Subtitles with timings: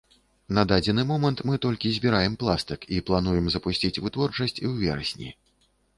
[0.57, 5.29] На дадзены момант мы толькі збіраем пластык, і плануем запусціць вытворчасць у верасні.